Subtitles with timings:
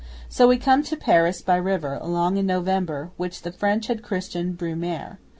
[0.27, 4.57] So we come to Paris, by river, along in November, which the French had christened
[4.57, 5.19] Brumaire.